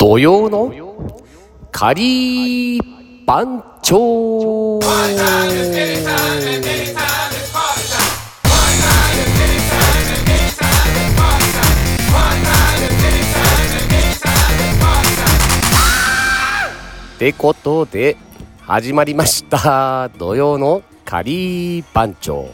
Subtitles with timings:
[0.00, 0.72] 土曜の
[1.70, 2.80] 仮
[3.26, 4.78] 番長。
[4.78, 4.80] っ
[17.18, 18.16] てことで
[18.62, 20.08] 始まりました。
[20.16, 22.48] 土曜の仮番長、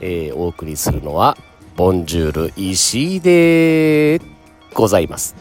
[0.00, 1.36] えー、お送りするのは
[1.76, 4.22] ボンジュール石井で
[4.72, 5.36] ございます。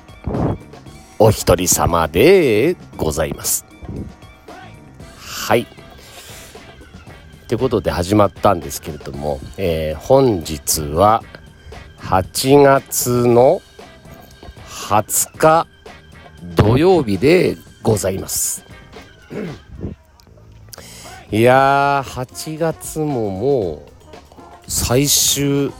[1.17, 3.65] お一人様でございます。
[5.17, 5.65] はい。
[7.47, 11.23] ということで始まったんですけれども、えー、本日は
[11.99, 13.61] 8月の
[14.67, 15.67] 20日
[16.55, 18.65] 土曜日でございます。
[21.31, 23.91] いやー8月ももう
[24.67, 25.71] 最終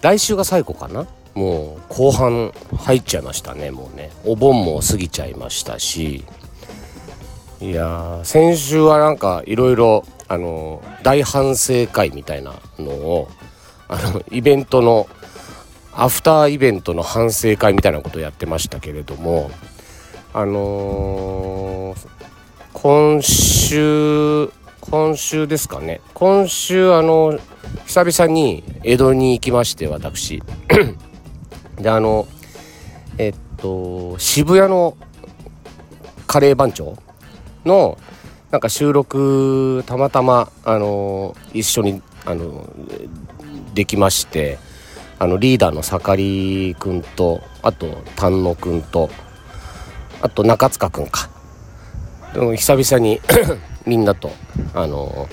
[0.00, 1.06] 来週が最後かな？
[1.40, 4.10] もう後半入っちゃいましたねもうね。
[4.26, 6.26] お盆も過ぎちゃいましたし。
[7.62, 13.28] いや先週はなんかいろいろあの大反省会みたいなのを
[13.88, 15.08] あのイベントの
[15.94, 19.50] アフターイベントの反省会みたいなことをやってましたけれども
[20.34, 22.08] あのー、
[22.74, 26.00] 今週今週ですかね。
[26.12, 27.38] 今週あの
[27.86, 30.42] 久々に江戸に行きまして私。
[31.80, 32.26] であの
[33.18, 34.96] えっと渋谷の
[36.26, 36.96] カレー番長
[37.64, 37.98] の
[38.50, 42.68] なんか収録たまたまあの一緒にあの
[43.74, 44.58] できまして
[45.18, 49.10] あのリーダーの盛りくんとあと丹野くんと
[50.22, 51.28] あと中塚くんか。
[52.34, 53.20] でも久々に
[53.86, 54.30] みんなと
[54.74, 55.28] あの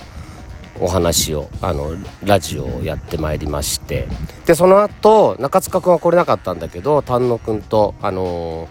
[0.80, 1.92] お話をあの
[2.24, 4.08] ラジオをやってまいりまして。
[4.46, 8.70] でその後中塚君は来れなかったんだけど丹野君とあの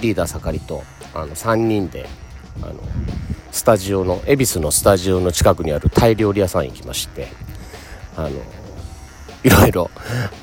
[0.00, 0.82] リーダー盛りと
[1.14, 2.06] あの3人で
[2.62, 2.74] あの
[3.50, 7.28] スタジオの恵比寿のスタジオの近くにあるタイ料理屋さん行きまして
[8.16, 8.30] あの
[9.42, 9.90] いろいろ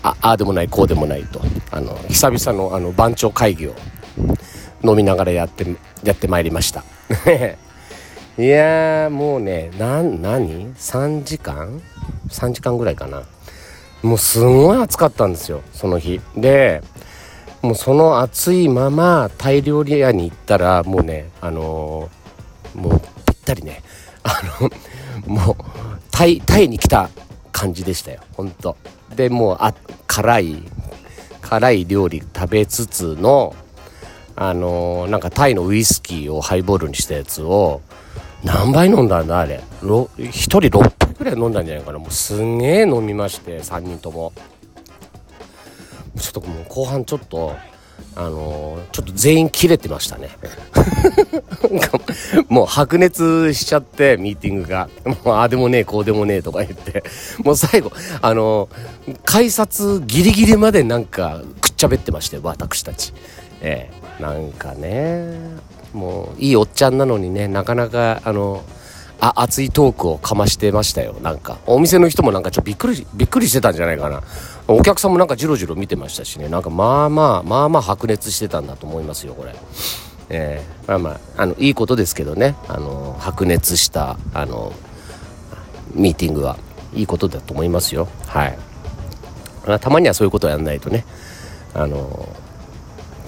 [0.01, 3.75] ああでもないこうでもないとあの久々のあの番長会議を
[4.83, 5.65] 飲みながらやって
[6.03, 6.83] やってまいりました。
[8.35, 11.79] いやもうね何何？3時間
[12.29, 13.23] ？3時間ぐらいかな。
[14.01, 16.19] もうすごい暑かったんですよその日。
[16.35, 16.81] で
[17.61, 23.83] もうその暑いままタイ料理屋に行ったらもうねあのー、もうぴったりね
[24.23, 24.71] あの
[25.31, 25.55] もう
[26.09, 27.09] タイタイに来た
[27.51, 28.75] 感じでしたよほんと。
[29.15, 29.75] でもうあ
[30.07, 30.63] 辛い
[31.41, 33.55] 辛い料理食べつつの
[34.35, 37.81] あのー、なんかタイのウイスキーをハイボールにしたやつを
[38.43, 39.61] 何杯飲んだんだあれ。
[39.81, 41.99] 1人6杯ぐらい飲んだんじゃないかな。
[41.99, 44.33] もうすんげえ飲みまして3人とも。
[46.19, 47.55] ちょっともう後半ちょっと
[48.15, 50.29] あのー、ちょっと全員切れてましたね。
[52.47, 54.89] もう白熱しちゃってミーティングが。
[55.05, 57.03] もうああでもねえこうでもねえとか言って。
[57.43, 63.13] もう最後あのー、改札ギリギリまでなんかくっちゃべってまして私たち。
[63.61, 64.21] ええ。
[64.21, 65.72] ー、なんかね。
[65.93, 68.63] もういいおっちゃんなのにねなかなかあの
[69.19, 71.15] あ熱いトークをかましてましたよ。
[71.21, 74.21] なんかお店の人もなんかちょっとびっくりびっくりしてたんじゃないかな。
[74.67, 76.49] お客さんもなんかジロジロ見てましたしね。
[76.49, 79.55] なんかまあまあまあまあ白熱してたんだと思いますよこれ。
[80.29, 82.55] えー、まあまああのいいことですけどね。
[82.67, 84.73] あの白熱したあの
[85.93, 86.57] ミーティングは
[86.93, 88.09] いいことだと思いますよ。
[88.27, 88.57] はい。
[89.79, 91.05] たまにはそういうことをやんないとね。
[91.73, 92.27] あの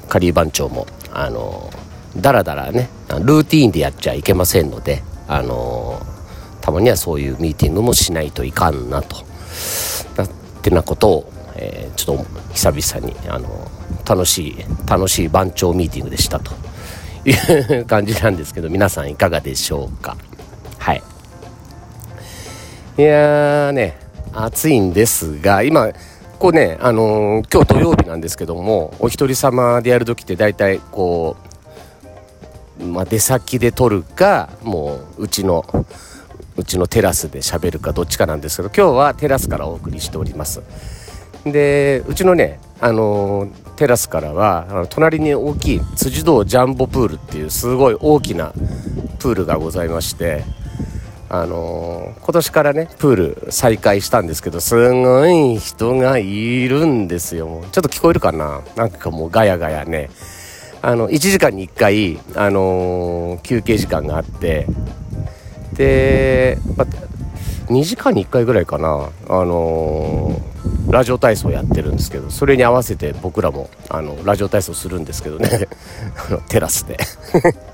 [0.09, 1.69] カリー番長もあの
[2.17, 6.01] だらだらねルーティーンでやっちゃいけませんのであの
[6.61, 9.17] たまにはそういうミーティングもしないといかんなと。
[10.17, 10.29] なっ
[10.61, 13.47] てなことを、えー、ちょっと久々にあの
[14.07, 14.55] 楽しい
[14.87, 16.51] 楽しい番長ミーティングでしたと。
[17.25, 20.15] いう 感じなんですけど皆さんいかがでしょうか。
[20.77, 21.03] はい。
[22.97, 23.97] いやーね
[24.33, 25.89] 暑いんですが今
[26.39, 31.54] こうねあのー、今日土曜日なんですけどもお一人様でやる時って大体こう
[32.79, 35.65] まあ、出先で撮るかもううちの
[36.57, 40.61] うちのテラスで喋るかどっちかなんですけど今日はテラスからお送りしております。
[41.45, 48.51] でうちのねあのテラスからは隣に大きい辻堂ジャンボプールっていうすごい大きな
[49.19, 50.43] プールがございまして
[51.29, 57.63] あの今年からねプール再開したんですけどすごい人がいるんですよ。
[57.71, 58.61] ちょっと聞こえるかな？
[58.75, 60.09] なんかもうガヤガヤね。
[60.85, 64.67] あの1時間に1回、あのー、休憩時間があって
[65.73, 66.85] で、ま
[67.69, 70.39] 2時間に1回ぐらいかな、あの
[70.87, 75.67] ラジオ体操やってるんですけどそれに合わせて僕らもあのラジオ体操するんですけどね
[76.49, 76.97] テラスで。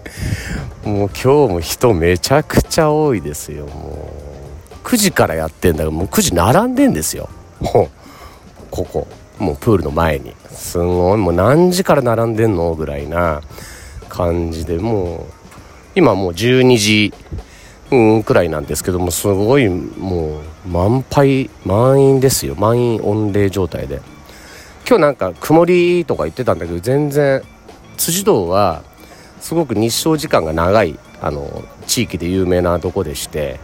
[0.85, 4.09] もう今日も人めちゃくちゃ多いですよも
[4.83, 4.87] う。
[4.87, 7.29] 9時からやってんだけどもう9時並んでんですよ。
[7.61, 7.89] こ
[8.71, 9.05] こ。
[9.41, 13.41] もうプールの前にすごいもう何時から並んでんのぐらいな
[14.07, 15.33] 感じでもう
[15.95, 17.13] 今もう12時
[17.91, 22.55] うんくらいなんですけどもすごいもう満杯満員ですよ。
[22.55, 24.01] 満員御礼状態で。
[24.87, 27.41] 今日なんか曇りとか言ってたんだけど全然
[27.97, 28.83] 辻堂は
[29.39, 33.59] すごく日照時間が長いあの地域で有名なとこでして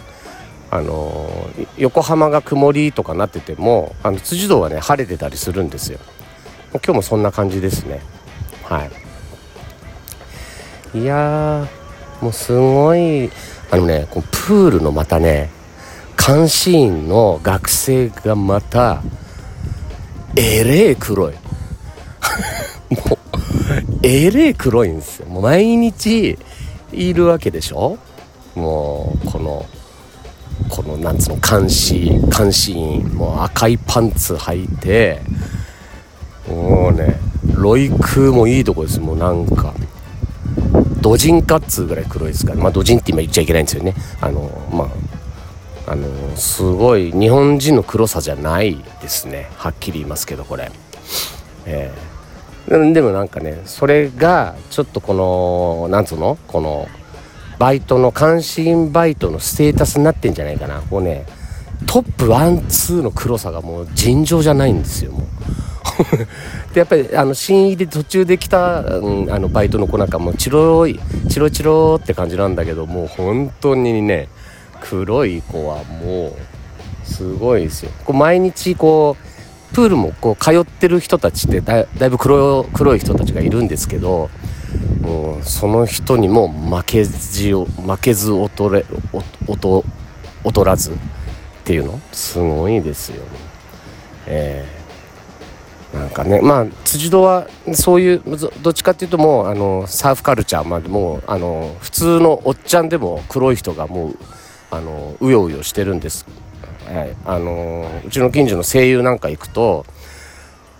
[0.70, 1.30] あの
[1.78, 6.00] 横浜が曇りとかなっててもあの辻堂はね晴れてたりするんですよ。
[6.74, 8.02] 今日もそんな感じですね。
[8.64, 8.90] は
[10.94, 11.00] い。
[11.00, 11.68] いや
[12.22, 13.30] もうすごい
[13.72, 15.50] あのねこうプールのまたね
[16.18, 19.02] 監視員の学生がまた
[20.36, 21.34] えれえ黒い。
[22.90, 23.18] もう
[24.04, 25.28] えれえ黒いんですよ。
[25.28, 26.38] もう毎日
[26.92, 27.98] いるわけでしょ？
[28.56, 29.66] もうこの
[30.70, 35.22] このなんつうの監視監視員もう赤いパンツ履いて
[36.48, 37.20] もうね
[37.54, 39.74] ロイクもいいとこですもうなんか。
[41.00, 43.94] ドジンカっつうぐらい黒いですからまあドジンって今言っちゃいけないんですよね。
[44.20, 44.90] あのま
[45.88, 49.50] ああのすごい日本人の黒さじゃないですね。
[49.56, 50.70] はっきり言いますけどこれ。
[51.66, 56.38] えー、でもなんかねそれがちょっとこのなんつうの？
[56.48, 56.90] この
[57.60, 60.82] バイトの監視員バイトのステータスになってんじゃないかな。
[60.82, 61.26] こうね
[61.86, 65.22] トップワンツーの黒さがもう尋常じゃないんですよもう。
[66.74, 71.00] でやっぱりあの新入りで途中で来た、うん、あのバイトの子なんかもチロい
[71.30, 74.28] チロチロって感じなんだけどもう本当にね
[74.82, 76.34] 黒い子はもう
[77.08, 77.92] すごいですよ。
[78.06, 79.16] こう毎日こ
[79.72, 84.30] うプールもこう通ってる人たちってだいぶ黒黒い人たちがいるんですけど
[85.08, 88.86] もうその人にも負けず負けず劣れ
[89.48, 90.96] 劣らずっ
[91.64, 92.00] ていうの？
[92.12, 93.30] すごいですよね。
[94.28, 94.78] えー
[95.94, 98.22] なんかねまあ辻堂はそういう
[98.62, 104.18] どっちかっていうともうあのサーフカルチャーまでもあの普通のおっちゃんでも黒い人がもう
[104.70, 106.26] あのうようよしてるんです、
[106.86, 109.86] はい、あのうちの近所の声優なんか行くと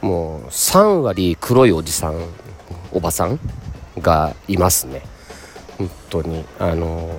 [0.02, 2.22] もう3割黒いおじさん
[2.92, 3.40] おばさん
[4.02, 5.02] がいますね。
[5.78, 6.46] 本当に。
[6.60, 7.10] あの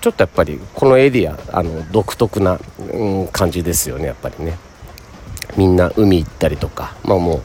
[0.00, 2.58] ちょっとやっぱりこのエリアあの独特な、
[2.92, 4.58] うん、感じですよねやっぱりね。
[5.56, 6.96] みんな海行ったりとか。
[7.04, 7.42] まあもう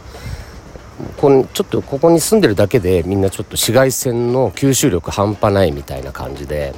[1.17, 6.73] このちょっとここに住んでるだけでみんなちょっと紫外線の吸収力半端ないみたいな感じで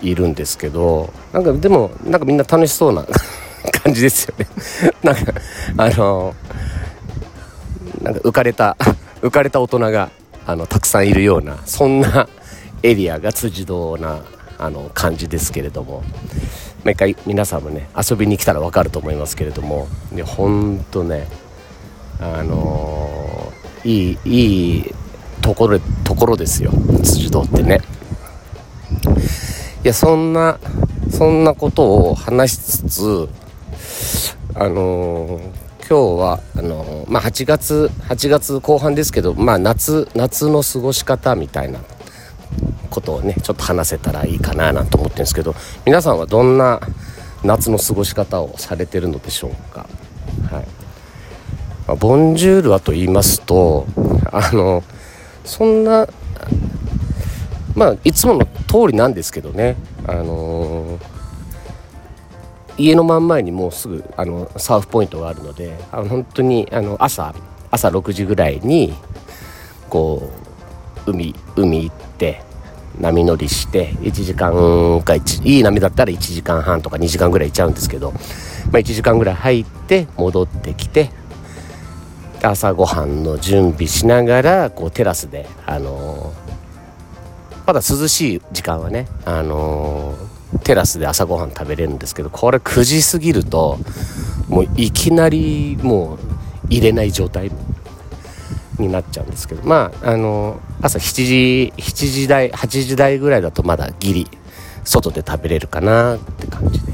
[0.00, 3.04] いるんですけどなんかでもなんかみんな楽しそうな
[3.82, 4.46] 感じですよね。
[5.02, 5.32] なんか
[5.76, 6.34] あの
[8.02, 8.76] なんか浮かれた
[9.20, 10.10] 浮かれた大人が
[10.48, 12.26] あのたくさんいるようなそんな
[12.82, 14.22] エリアが辻堂な
[14.58, 16.02] あの感じですけれども
[16.84, 19.88] 毎回皆さんもね遊びに来たら分かると思いますけれども
[20.24, 21.28] ほんとね
[22.18, 24.94] あのー、いいいい
[25.42, 26.72] ところところですよ
[27.04, 27.82] 辻堂ってね。
[29.84, 30.58] いやそんな
[31.10, 33.28] そんなことを話しつつ
[34.54, 35.40] あのー、
[35.88, 41.80] 今日はあの、まあ、8月8月後半ですけど、まあ夏、夏の過ごし方みたいな
[42.90, 45.54] ことをねちょっと話せたらいいかななんて思ってるんですけど
[45.86, 46.80] 皆さんはどんな
[47.42, 49.86] 夏の過ごし方をされてるのでしょうか？
[50.50, 50.66] はい
[51.86, 53.86] まあ、ボンジュールはと言いますと
[54.30, 54.82] あの
[55.46, 56.06] そんな
[57.74, 59.76] まあいつもの通りなんですけどね
[60.06, 61.17] あのー、
[62.78, 67.34] 家の真ん前にもうすぐあのサーフポイントがあるのであの本当にあの朝
[67.70, 68.94] 朝6時ぐらいに
[69.90, 70.30] こ
[71.06, 72.42] う海海行って
[73.00, 81.10] 波乗りして1時間かいい波だったら1時間半とか2時間ぐらいいっちゃうんですけど、まあ、1時間ぐらい入って戻ってきて
[82.42, 93.78] 朝ごはんの準備しながらこうテラスで、あのー、まだ涼しい時間はね、あのー、テラスで朝ごはん食べれるんですけどこれ9時過ぎると
[94.48, 96.18] もういきなりもう
[96.70, 97.50] 入れない状態
[98.78, 104.26] になっちゃうんですけどまああの朝7時7時台8時台ぐらいだとまだギリ
[104.84, 106.92] 外で食べれるかなって感じで、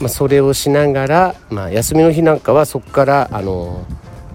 [0.00, 3.84] まあ、それをしながら、まあ、休みの日なんかはそこからあの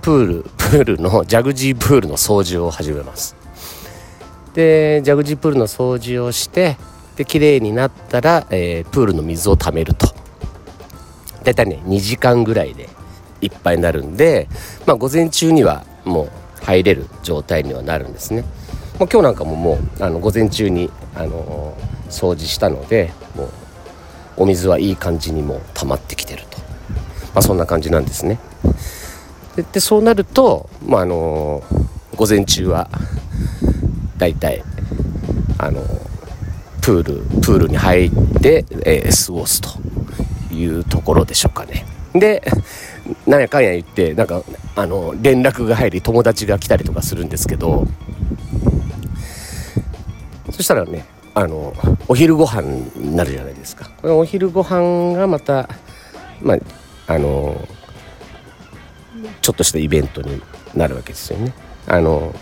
[0.02, 3.36] プールプールのジャグジープールの掃除を始めます。
[4.54, 6.78] でジャグジープールの掃除をして
[7.22, 10.08] で綺麗になったら、えー、プールの水をためると
[11.44, 12.90] 大体ね2時間ぐらいで
[13.42, 14.48] いっぱいになるんで、
[14.88, 18.42] まあ、午前中にはもう入れる状態にはなるんですね。
[19.00, 21.78] もう今日なんかももうあの午前中にあの
[22.10, 23.50] 掃除したのでもう
[24.38, 26.66] お水はいい感じにもう溜まってきてると、ま
[27.36, 28.40] あ、そんな感じなんですね。
[29.74, 31.62] でそうなると、まあ、あの
[32.16, 32.90] 午前中は
[34.18, 34.64] だいたい
[35.60, 35.84] あの
[36.82, 38.12] プールプールに入っ
[38.42, 39.70] て、えー、過ごすと
[40.54, 41.86] いうところでしょうかね。
[42.14, 42.44] で
[43.26, 44.44] なんやかんや言ってなんか
[44.76, 47.86] あの連絡が入り友達が来たりとかするんですけど
[50.52, 51.74] そしたらねあの
[52.08, 55.70] お昼ご飯になるじゃないですかこのお昼ご飯がまた
[56.42, 57.68] まああの
[59.42, 60.42] ちょっとしたイベントに
[60.76, 61.54] なるわけですよね
[61.88, 62.34] あの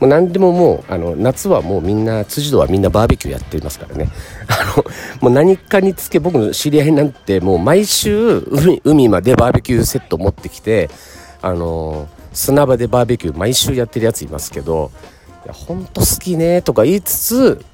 [0.00, 4.10] もう何でももうあの夏はもうみんな辻堂はみんなバーベキューやっていますからね。
[4.46, 4.84] あの
[5.20, 10.88] もう何かにつけ僕の知り合いなんてもう毎週海海までバーベキューセット持ってきて
[11.42, 14.90] あの砂場でバーベキュー毎週やってるやついますけど
[15.44, 17.64] いやほんと好きねとか言いつつ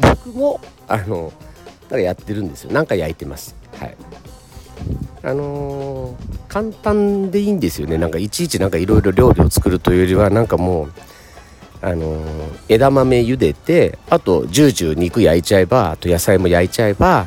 [0.00, 1.32] 僕もあの
[1.82, 2.72] なんかやってるんですよ。
[2.72, 3.54] なんか焼いてます。
[3.78, 3.96] はい。
[5.22, 6.14] あのー、
[6.48, 7.98] 簡単でいいんですよね。
[7.98, 10.92] なんかいちいちなんかいろいろ料理を作るというよりはなんかもう
[11.84, 17.26] あのー、枝豆茹でてあとジュージュー肉焼いちゃえばあと野菜も焼いちゃえば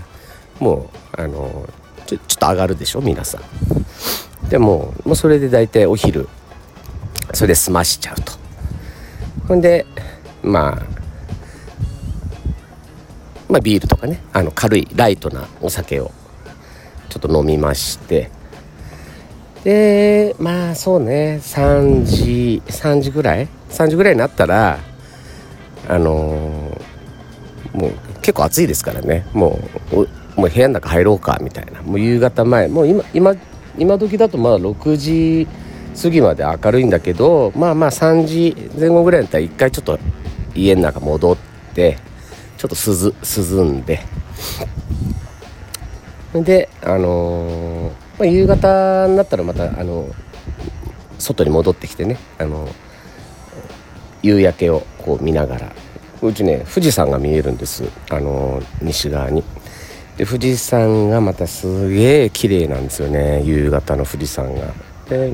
[0.60, 4.50] もうあのー、ちょちょっと上がるでしょ皆さん。
[4.50, 6.28] でももうそれで大体お昼
[7.34, 8.34] それで済ましちゃうと。
[9.48, 9.86] ほんで
[10.42, 10.82] まあ
[13.48, 16.12] まあビールとかねあの軽いライトなお酒を
[17.10, 18.32] ちょっと飲みまして
[19.68, 24.80] でまあそうね3時3時ぐらい？3時ぐらいになったら
[25.90, 29.28] あのー、もう結構暑いですからね。
[29.34, 29.60] も
[29.92, 31.82] うもう部屋の中入ろうかみたいな。
[31.82, 33.36] もう夕方前もう今今
[33.78, 35.48] 今時だとまだ6時
[36.02, 40.00] 過ぎまで明るいんだけどまあまあ3時前後ぐらいだったら一回ちょっと
[40.56, 41.38] 家の中戻っ
[41.74, 41.98] て
[42.56, 42.76] ちょっと
[43.58, 44.00] 涼んで。
[46.34, 50.10] であのー、まあ、夕方になったらまたあの
[51.20, 52.68] 外に戻ってきてねあの
[54.24, 55.72] 夕焼けをこう見ながら
[56.22, 57.84] うちね富士山が見えるんです。
[58.10, 59.44] あの西側に。
[60.18, 64.74] で富士山がまたすげえ綺麗なんですよね夕方の富士山が。
[65.10, 65.34] で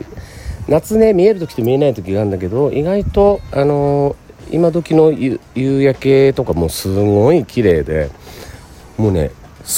[0.67, 4.17] 夏ね見える時と見えない時があるんだけど意外とあの
[4.51, 8.09] 今時の夕焼けとかもすごい綺麗で
[8.97, 9.31] もうね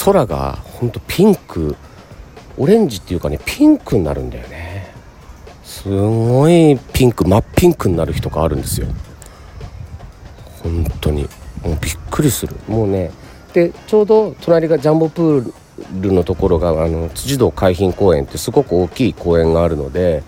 [0.04, 1.76] 空がほんとピンク
[2.58, 4.94] オレンジっていうかねピンクになるんだよね。
[5.64, 8.88] すごいピンク真っピンクになる日とかあるんですよ。
[10.64, 11.24] 本当に。
[11.64, 12.56] もうびっくりする。
[12.68, 13.12] もうね
[13.54, 15.54] でちょうど隣がジャンボプー
[16.02, 20.24] ルのところがあの辻堂海浜公園ってすごく大きい公園があるので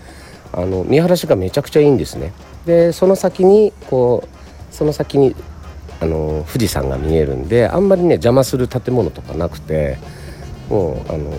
[0.52, 2.32] あの見晴らしがめちゃくちゃいいんですね。
[2.66, 5.34] でその先にこうその先に
[6.00, 9.98] あの富士山が見えるんであんまりね邪魔する建物とかなくて
[10.68, 11.30] もうあの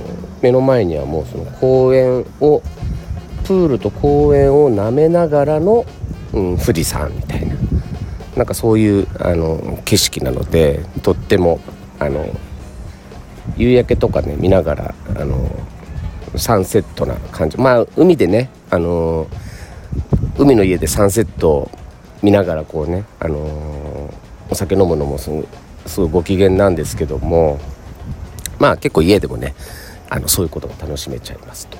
[0.41, 2.61] 目の前にはもうその公園を
[3.43, 5.85] プールと公園を舐めながらの、
[6.33, 7.55] うん、富士山みたいな。
[8.35, 11.59] なんかそういうあの景色なのでとっても
[11.99, 12.25] あの
[13.57, 15.49] 夕焼けとかね見ながらあの
[16.37, 17.57] サンセットな感じ。
[17.57, 19.27] まあ海でねあの
[20.37, 21.71] 海の家でサンセットを
[22.21, 24.13] 見ながらこうねあの
[24.49, 25.45] お酒飲むのもすご
[25.85, 27.59] すごいご機嫌なんですけども
[28.59, 29.55] まあ結構家でもね
[30.09, 31.77] あのそういうことが楽しめちゃいますと。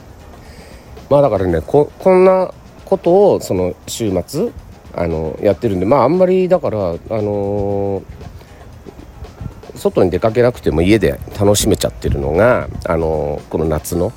[1.09, 2.53] まあだからねこんな
[2.85, 4.49] ことをその週末
[4.95, 14.11] あのやってるんでまああんまりだからあのー、外に出かけなくても家で楽しめちゃってるのがあのー、この夏の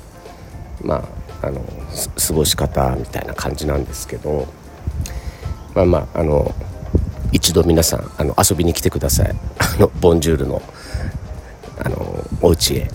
[0.81, 1.07] ま
[1.41, 1.61] ああの
[2.27, 4.47] 過ごし方みたいな感じなんですけど
[5.75, 6.53] まあまああの
[7.31, 10.61] 一度皆さんあの遊びに来てくださいあのボンジュールの
[11.83, 12.87] あのお家へ。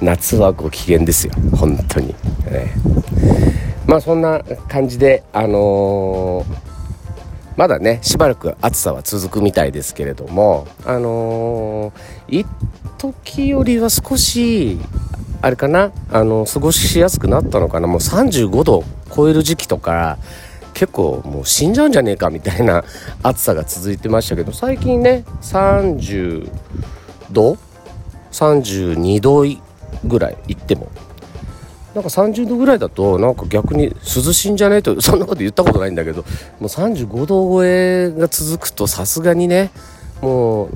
[0.00, 1.32] 夏はご機嫌ですよ。
[1.56, 2.14] 本当に、
[2.46, 6.56] えー、まあそんな感じであのー、
[7.56, 12.46] まだねしばらく暑さは続くみたいですけれどもあのー、一
[12.98, 14.78] 時よりは少し
[15.40, 17.86] あれかなあの過ごしやすくなったのかな。
[17.86, 18.84] もう35度
[19.14, 20.18] 超える時期とか
[20.74, 22.84] 結構もう死んじゃうんじゃねえかみたいな
[23.22, 26.50] 暑さが続いてましたけど最近ね30
[27.30, 27.56] 度
[28.36, 29.44] 32度
[30.06, 30.88] ぐらい行っても。
[31.94, 34.76] なんか30度ぐらいだとなんか逆に涼しいんじゃね？
[34.76, 36.22] えと そんなこと言ったことないんだけど。
[36.22, 36.26] も
[36.62, 39.70] う35度超えが続くとさすがにね
[40.20, 40.68] もう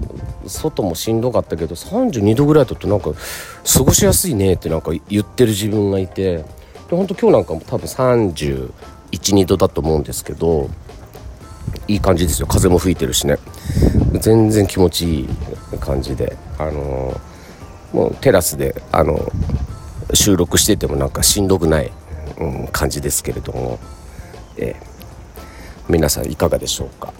[0.47, 3.11] 外もしんどかったけど32度ぐらいだとなんか
[3.71, 6.37] 過ごしやすいねってなんか言ってる自分がいて。
[6.88, 10.69] で本当今日なんかも多分312度だと思うんですけど
[11.87, 12.47] いい感じですよ。
[12.47, 13.38] 風も吹いてるしね。
[14.19, 15.29] 全然気持ちいい
[15.79, 16.37] 感じで。
[16.59, 17.30] あのー、
[17.93, 19.31] もうテラスであの
[20.15, 21.91] 収録しててもなんかしんどくない、
[22.39, 23.79] うん、感じですけれども、
[24.57, 27.13] えー、皆さんいかがでしょうか。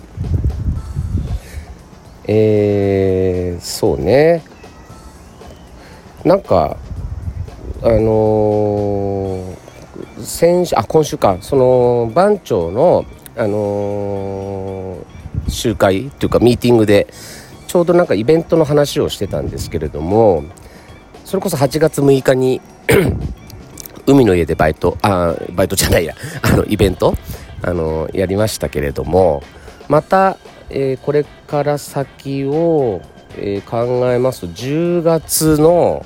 [2.25, 4.43] えー、そうね。
[6.25, 6.77] なんか
[7.83, 11.39] あのー、先週あ今週か。
[11.41, 13.05] その番長の
[13.37, 17.07] あのー、集会っていうかミーティングで
[17.67, 20.45] ちょうどなんかイベントの話をしてたんですけれども
[21.31, 22.61] それこそ8月6日に
[24.05, 26.17] 海の家でバイトあバイトじゃないや。
[26.43, 27.15] あのイベント
[27.63, 29.45] あのやりましたけれども
[29.87, 30.39] また、
[30.71, 33.01] えー、これから先を、
[33.39, 36.05] えー、考えますと10月の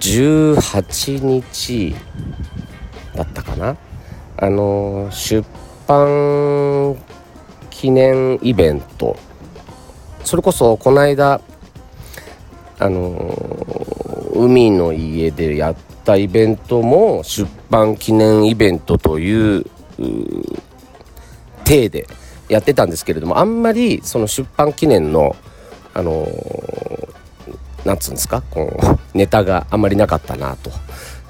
[0.00, 1.94] 18日
[3.14, 3.76] だったかな。
[4.36, 5.46] あの出
[5.86, 6.96] 版
[7.70, 9.16] 記念イベント。
[10.24, 11.40] それこそこの間
[12.80, 13.69] あの
[14.34, 19.66] 海の家でやったイベントも出版記念イベントという
[21.64, 22.06] 体で
[22.48, 25.36] やってたんですけれどもあんまりその出版記念の
[25.94, 26.26] あの
[27.84, 28.78] なんつうんですかこ
[29.14, 30.70] うネタがあんまりなかったなと。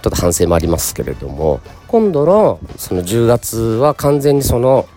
[0.03, 4.89] ちょっと反省もありますけれども今度のその10月は完全にその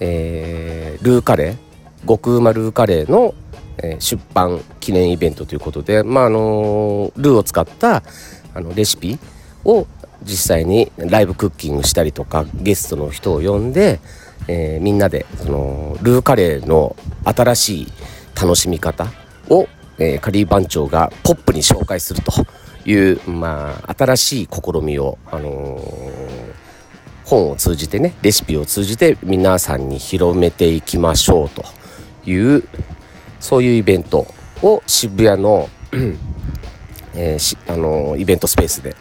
[0.00, 3.34] えー、ルーカレー極うまルーカレーの、
[3.78, 8.02] え、出版記念イベントということでまああのルーを使った
[8.54, 9.18] あのレシピ
[9.64, 9.86] を
[10.22, 14.00] 実際にライブクッキングしたりとかゲストの人を呼んで、
[14.48, 17.86] えー、みんなでそのルーカレーの新しい
[18.34, 19.06] 楽しみ方
[19.48, 19.66] を
[20.00, 22.32] えー、カリー番長がポップに紹介すると
[22.88, 26.54] いう、まあ、新しい試みを、あのー、
[27.26, 31.64] 本を通じてねレシピを通じて皆さんに広めていきましょうと
[32.28, 32.64] いう
[33.40, 34.26] そういうイベント
[34.62, 35.68] を渋谷の、
[37.14, 38.94] えー、あの、イベントスペースで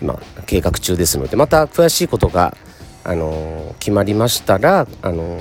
[0.00, 2.56] 今計画中ですのでまた詳しいことが、
[3.04, 5.40] あの決まりましたら、あの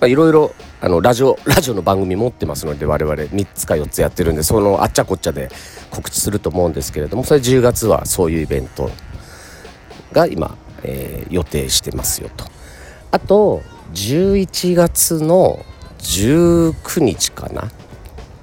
[0.00, 5.48] まあ、いろいろあのラジオラジオの番組持ってますので我々3つか4つやってるんでそのあっちゃこっちゃで
[5.90, 8.90] 告知すると思うんですけれどもそれ10月はそういうイベント
[10.12, 12.44] が今、えー、予定してますよと。
[13.12, 13.62] あと
[13.94, 15.64] 11月の
[16.02, 17.70] 19日かな。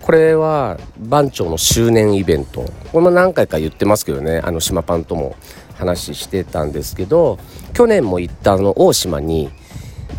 [0.02, 2.62] これは番長の周年イベント。
[2.92, 4.42] これも何回か言ってますけどね。
[4.44, 5.36] あの島パンとも
[5.80, 7.40] 話してたんですけど
[7.74, 9.50] 去年も行ったあの大島に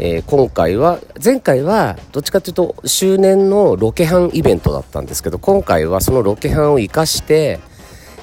[0.02, 7.60] えー、今回は前回はどっちかというと周年のロケハンイベントだったんですけど今回はそのロケハンを生かして、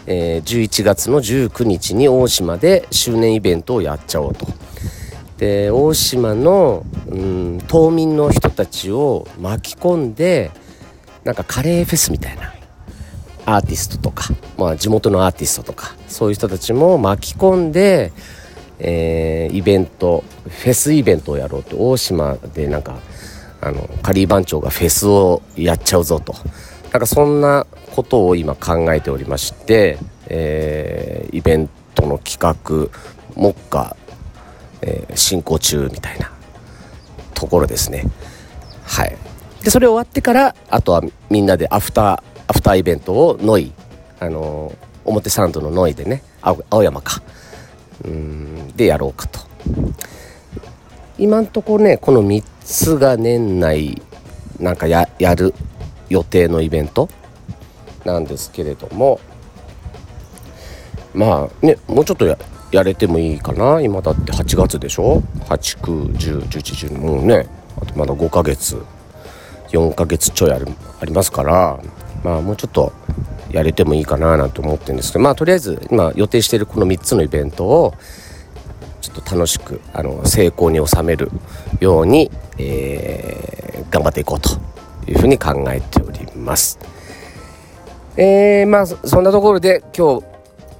[0.07, 4.47] えー、11月の19日に大島で周年イベントをやっちゃおうと。
[5.37, 10.51] で大島の、うん、島民の人たちを巻き込んで
[11.23, 12.53] なんかカレーフェスみたいな
[13.45, 14.25] アーティストとか、
[14.57, 18.11] まあ、地元のアーティストとかそういう人たちも巻き込んで
[18.79, 21.89] えー、イベントフェスイベントをやろうと。
[21.89, 22.99] 大島でなんか
[23.61, 26.35] あのカリー番長がフェスをやっちゃうぞと。
[26.91, 29.97] なんかそんなことを今考えておりまして、
[30.27, 32.89] えー、イベントの企画
[33.35, 33.95] 目下、
[34.87, 36.31] えー、進行中みたいな
[37.33, 38.05] ところですね。
[38.83, 39.17] はい。
[39.63, 43.73] でそれ終わってからあとはみんなでアフターアフターイベントをノイ
[44.19, 44.73] あの
[45.03, 47.21] 表参道のノイでね青山か。
[48.05, 49.39] うんでやろうかと。
[51.17, 54.01] 今んとこねこの3つが年内
[54.59, 55.53] なんかややる
[56.09, 57.09] 予定のイベント
[58.05, 59.19] なんですけれども
[61.13, 62.37] まあねもうちょっとや
[62.71, 63.81] やれてもいいかな。
[63.81, 67.47] 今だって8月でしょ？8910111もうね。
[67.81, 68.81] あとまだ5ヶ月。
[69.69, 70.67] 4ヶ月ちょいある
[71.01, 71.79] ありますから。
[72.23, 72.91] まあもうちょっと
[73.51, 75.23] やれてもいいかななんて思ってるんですけど。
[75.23, 77.93] まあとりあえず今予定しているこの3つのイベントを
[79.01, 81.31] ちょっと楽しくあの成功に収める
[81.79, 84.49] ように、えー、頑張っていこうと
[85.09, 86.79] いうふうに考えております。
[88.17, 90.36] えー、まあそんなところで今日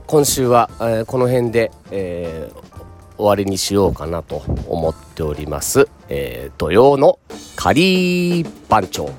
[0.07, 7.19] 今週は、えー、この辺で、えー、終わりにしようかなと思っております、えー、土曜の
[7.57, 9.09] カリー番長お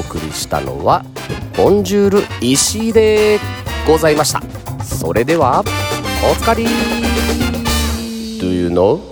[0.00, 1.04] 送りしたのは
[1.56, 3.38] ボンジュール石井で
[3.86, 4.40] ございました。
[4.84, 5.62] それでは
[6.30, 6.64] おつかり
[8.40, 9.09] Do you know?